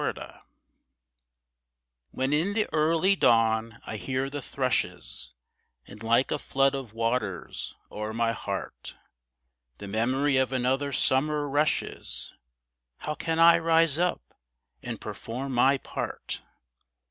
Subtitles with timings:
[0.01, 0.33] REMINDERS
[2.09, 5.35] When in the early dawn I hear the thrushes,
[5.85, 8.95] And like a flood of waters o'er my heart
[9.77, 12.33] The memory of another summer rushes,
[13.01, 14.33] How can I rise up,
[14.81, 16.41] and perform my part?